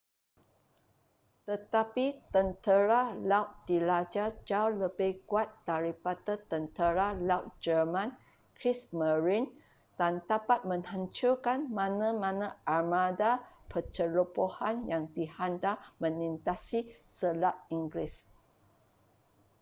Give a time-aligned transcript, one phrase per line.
[1.47, 8.09] tetapi tentera laut diraja jauh lebih kuat daripada tentera laut jerman
[8.57, 9.45] kriegsmarine”
[10.01, 13.31] dan dapat menghancurkan mana-mana armada
[13.71, 16.79] pencerobohan yang dihantar melintasi
[17.17, 18.13] selat inggeris